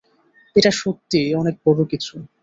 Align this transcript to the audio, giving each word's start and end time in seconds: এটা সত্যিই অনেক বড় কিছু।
এটা 0.55 0.71
সত্যিই 0.71 1.29
অনেক 1.35 1.55
বড় 1.65 1.79
কিছু। 1.83 2.13